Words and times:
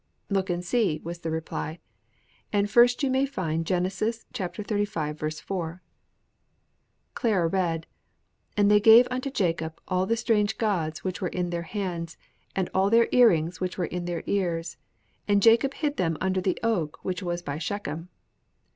"Look 0.31 0.49
and 0.49 0.65
see," 0.65 0.99
was 1.03 1.19
the 1.19 1.29
reply; 1.29 1.77
"and 2.51 2.67
first 2.67 3.03
you 3.03 3.11
may 3.11 3.27
find 3.27 3.67
Genesis 3.67 4.25
xxxv. 4.33 5.41
4." 5.43 5.83
Clara 7.13 7.47
read: 7.47 7.85
"'And 8.57 8.71
they 8.71 8.79
gave 8.79 9.07
unto 9.11 9.29
Jacob 9.29 9.79
all 9.87 10.07
the 10.07 10.17
strange 10.17 10.57
gods 10.57 11.03
which 11.03 11.21
were 11.21 11.27
in 11.27 11.51
their 11.51 11.61
hands, 11.69 12.17
and 12.55 12.67
all 12.73 12.89
their 12.89 13.09
earrings 13.11 13.61
which 13.61 13.77
were 13.77 13.85
in 13.85 14.05
their 14.05 14.23
ears; 14.25 14.75
and 15.27 15.39
Jacob 15.39 15.75
hid 15.75 15.97
them 15.97 16.17
under 16.19 16.41
the 16.41 16.57
oak 16.63 16.97
which 17.05 17.21
was 17.21 17.43
by 17.43 17.59
Shechem.'" 17.59 18.09